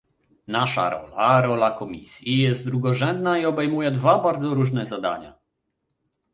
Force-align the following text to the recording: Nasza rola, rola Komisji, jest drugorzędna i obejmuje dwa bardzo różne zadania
Nasza 0.53 0.89
rola, 0.89 1.41
rola 1.41 1.71
Komisji, 1.73 2.37
jest 2.37 2.65
drugorzędna 2.65 3.37
i 3.39 3.45
obejmuje 3.45 3.91
dwa 3.91 4.17
bardzo 4.23 4.53
różne 4.53 4.85
zadania 4.85 5.33